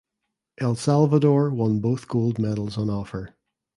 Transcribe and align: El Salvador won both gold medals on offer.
El 0.57 0.75
Salvador 0.77 1.51
won 1.51 1.79
both 1.79 2.07
gold 2.07 2.39
medals 2.39 2.75
on 2.75 2.89
offer. 2.89 3.35